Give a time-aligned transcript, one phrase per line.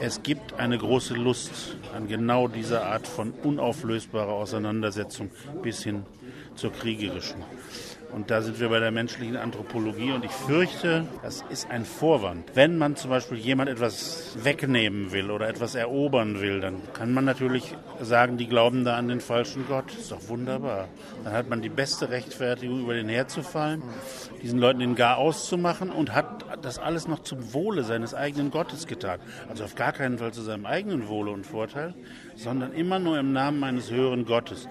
[0.00, 5.30] Es gibt eine große Lust an genau dieser Art von unauflösbarer Auseinandersetzung
[5.62, 6.04] bis hin
[6.54, 7.42] zur kriegerischen.
[8.12, 12.50] Und da sind wir bei der menschlichen Anthropologie und ich fürchte, das ist ein Vorwand.
[12.54, 17.24] Wenn man zum Beispiel jemand etwas wegnehmen will oder etwas erobern will, dann kann man
[17.24, 19.92] natürlich sagen, die glauben da an den falschen Gott.
[19.92, 20.88] Ist doch wunderbar.
[21.22, 23.82] Dann hat man die beste Rechtfertigung, über den herzufallen,
[24.42, 28.86] diesen Leuten den Gar auszumachen und hat das alles noch zum Wohle seines eigenen Gottes
[28.86, 29.20] getan.
[29.48, 31.94] Also auf gar keinen Fall zu seinem eigenen Wohle und Vorteil,
[32.36, 34.68] sondern immer nur im Namen eines höheren Gottes.